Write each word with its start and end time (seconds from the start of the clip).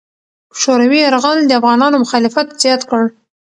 شوروي 0.61 0.99
یرغل 1.03 1.37
د 1.45 1.51
افغانانو 1.59 2.01
مخالفت 2.03 2.47
زیات 2.61 2.81
کړ. 2.89 3.01